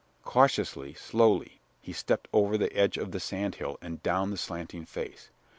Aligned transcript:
Cautiously, 0.23 0.95
slowly, 0.95 1.61
he 1.79 1.93
stepped 1.93 2.27
over 2.33 2.57
the 2.57 2.75
edge 2.75 2.97
of 2.97 3.11
the 3.11 3.19
sand 3.19 3.53
hill 3.57 3.77
and 3.83 4.01
down 4.01 4.31
the 4.31 4.35
slanting 4.37 4.83
face. 4.87 5.29